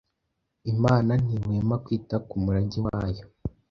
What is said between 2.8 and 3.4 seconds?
wayo.